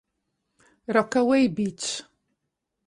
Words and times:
Rockaway 0.95 1.45
Beach 1.53 2.01